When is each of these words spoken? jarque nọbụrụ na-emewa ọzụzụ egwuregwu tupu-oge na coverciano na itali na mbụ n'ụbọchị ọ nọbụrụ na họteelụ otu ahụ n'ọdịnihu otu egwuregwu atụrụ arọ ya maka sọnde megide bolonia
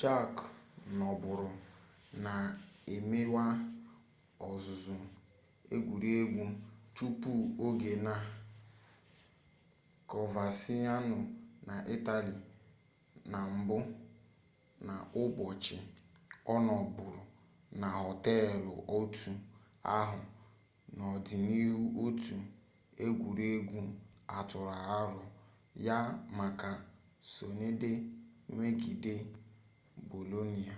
jarque 0.00 0.44
nọbụrụ 0.98 1.48
na-emewa 2.24 3.44
ọzụzụ 4.50 4.94
egwuregwu 5.74 6.44
tupu-oge 6.96 7.92
na 8.06 8.14
coverciano 10.10 11.18
na 11.66 11.74
itali 11.94 12.36
na 13.32 13.38
mbụ 13.56 13.78
n'ụbọchị 14.84 15.76
ọ 16.52 16.54
nọbụrụ 16.68 17.20
na 17.80 17.88
họteelụ 18.00 18.72
otu 18.96 19.32
ahụ 19.98 20.20
n'ọdịnihu 20.96 21.82
otu 22.04 22.36
egwuregwu 23.04 23.80
atụrụ 24.36 24.72
arọ 24.98 25.22
ya 25.86 25.98
maka 26.38 26.70
sọnde 27.34 27.90
megide 28.56 29.14
bolonia 30.08 30.76